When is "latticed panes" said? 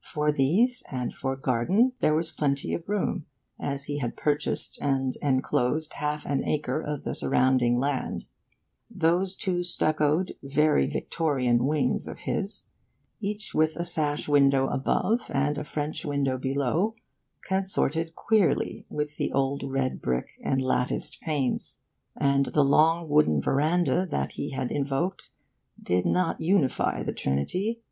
20.64-21.80